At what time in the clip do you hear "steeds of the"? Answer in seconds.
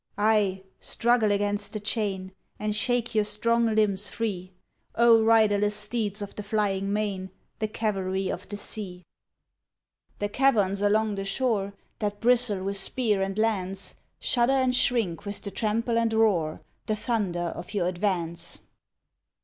5.75-6.41